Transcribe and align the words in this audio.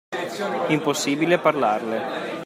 Impossibile 0.69 1.37
parlarle. 1.37 2.39